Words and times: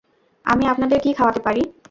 আমি 0.45 0.63
আপনাদের 0.67 0.97
কি 0.99 1.11
খাওয়াতে 1.13 1.41
পারি? 1.45 1.63